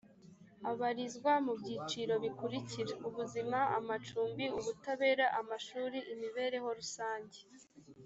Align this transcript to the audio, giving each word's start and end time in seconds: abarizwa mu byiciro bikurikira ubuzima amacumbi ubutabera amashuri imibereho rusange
abarizwa 0.69 1.31
mu 1.45 1.53
byiciro 1.59 2.13
bikurikira 2.23 2.91
ubuzima 3.07 3.59
amacumbi 3.77 4.45
ubutabera 4.57 5.25
amashuri 5.39 5.99
imibereho 6.13 6.69
rusange 6.79 7.39